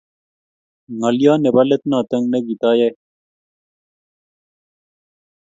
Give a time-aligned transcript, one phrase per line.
[0.93, 2.89] Ngolio nebo letnotok ne kitayae